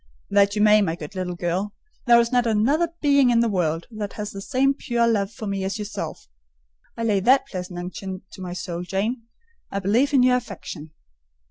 [0.31, 1.75] "That you may, my good little girl:
[2.07, 5.63] there is not another being in the world has the same pure love for me
[5.63, 9.27] as yourself—for I lay that pleasant unction to my soul, Jane,
[9.71, 10.89] a belief in your affection."